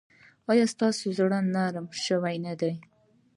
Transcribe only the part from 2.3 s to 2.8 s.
نه دی؟